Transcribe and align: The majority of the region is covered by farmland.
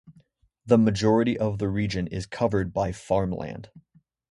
The 0.65 0.79
majority 0.79 1.37
of 1.37 1.59
the 1.59 1.69
region 1.69 2.07
is 2.07 2.25
covered 2.25 2.73
by 2.73 2.91
farmland. 2.91 3.69